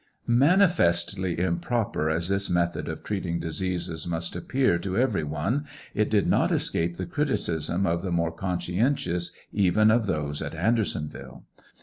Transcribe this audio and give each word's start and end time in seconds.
Manifestly 0.25 1.39
improper 1.39 2.09
as 2.09 2.27
this 2.27 2.49
method 2.49 2.87
of 2.89 3.03
treating 3.03 3.39
diseases 3.39 4.07
must 4.07 4.35
appear 4.35 4.79
to 4.79 4.97
ever; 4.97 5.23
one, 5.27 5.65
it 5.93 6.09
did 6.09 6.25
not 6.25 6.51
escape 6.51 6.97
the 6.97 7.05
criticism 7.05 7.85
of 7.85 8.01
the 8.01 8.09
more 8.11 8.31
conscientious, 8.31 9.31
even 9.53 9.91
of 9.91 10.07
those 10.07 10.41
a 10.41 10.59
Andersonville. 10.59 11.43